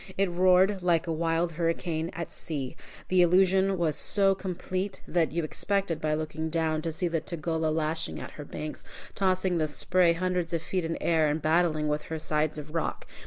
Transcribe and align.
It 0.17 0.31
roared 0.31 0.81
like 0.81 1.05
a 1.05 1.11
wild 1.13 1.51
hurricane 1.51 2.09
at 2.13 2.31
sea. 2.31 2.75
The 3.09 3.21
illusion 3.21 3.77
was 3.77 3.95
so 3.95 4.33
complete, 4.33 4.99
that 5.07 5.31
you 5.31 5.43
expected, 5.43 6.01
by 6.01 6.15
looking 6.15 6.49
down, 6.49 6.81
to 6.81 6.91
see 6.91 7.07
the 7.07 7.21
Tugela 7.21 7.69
lashing 7.71 8.19
at 8.19 8.31
her 8.31 8.43
banks, 8.45 8.83
tossing 9.13 9.59
the 9.59 9.67
spray 9.67 10.13
hundreds 10.13 10.53
of 10.53 10.63
feet 10.63 10.85
in 10.85 10.97
air, 11.03 11.27
and 11.29 11.39
battling 11.39 11.87
with 11.87 12.01
her 12.09 12.17
sides 12.17 12.57
of 12.57 12.73
rock. 12.73 13.05